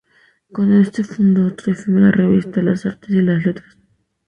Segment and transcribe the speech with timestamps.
[0.51, 3.77] Con este fundó otra efímera revista, "Las Artes y las Letras".